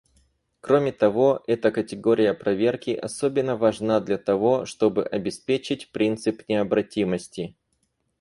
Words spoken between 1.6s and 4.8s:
категория проверки особенно важна для того,